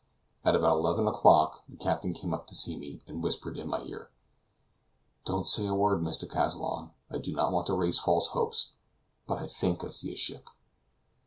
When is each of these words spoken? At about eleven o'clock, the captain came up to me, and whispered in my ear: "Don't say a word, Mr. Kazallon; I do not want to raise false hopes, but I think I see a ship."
At 0.43 0.55
about 0.55 0.79
eleven 0.79 1.07
o'clock, 1.07 1.63
the 1.69 1.77
captain 1.77 2.15
came 2.15 2.33
up 2.33 2.47
to 2.47 2.75
me, 2.75 3.03
and 3.05 3.21
whispered 3.21 3.55
in 3.55 3.67
my 3.69 3.83
ear: 3.83 4.09
"Don't 5.25 5.45
say 5.45 5.67
a 5.67 5.75
word, 5.75 6.01
Mr. 6.01 6.27
Kazallon; 6.27 6.89
I 7.11 7.19
do 7.19 7.31
not 7.35 7.51
want 7.51 7.67
to 7.67 7.75
raise 7.75 7.99
false 7.99 8.29
hopes, 8.29 8.71
but 9.27 9.37
I 9.37 9.45
think 9.45 9.83
I 9.83 9.89
see 9.89 10.11
a 10.11 10.17
ship." 10.17 10.45